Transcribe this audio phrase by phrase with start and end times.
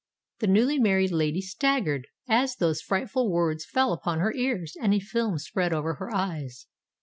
[0.39, 5.37] The newly married lady staggered, as these frightful words fell upon her ears—and a film
[5.37, 6.65] spread over her eyes.